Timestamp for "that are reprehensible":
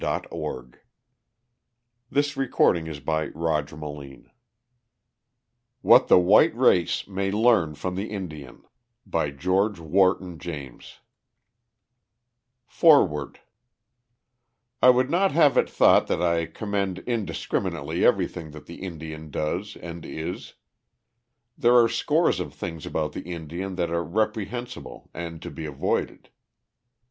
23.75-25.11